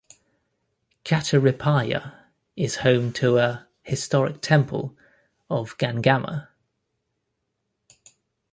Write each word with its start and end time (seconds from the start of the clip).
Kataripalya 1.05 2.25
is 2.55 2.77
home 2.77 3.13
to 3.13 3.37
a 3.37 3.67
historic 3.83 4.41
temple 4.41 4.97
of 5.47 5.77
Gangamma. 5.77 6.47